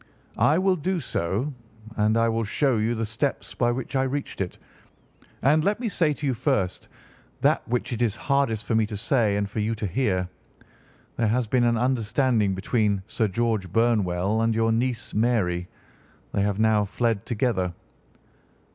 [0.39, 1.53] "I will do so,
[1.95, 4.57] and I will show you the steps by which I reached it.
[5.43, 6.87] And let me say to you, first,
[7.41, 10.27] that which it is hardest for me to say and for you to hear:
[11.17, 15.67] there has been an understanding between Sir George Burnwell and your niece Mary.
[16.31, 17.71] They have now fled together."